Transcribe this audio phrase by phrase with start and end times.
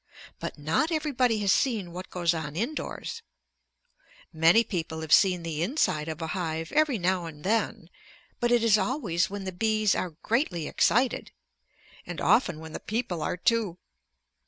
[0.39, 3.21] But not everybody has seen what goes on indoors.
[4.33, 7.87] Many people have seen the inside of a hive every now and then.
[8.39, 11.29] But it is always when the bees are greatly excited
[12.03, 13.77] and often when the people are too.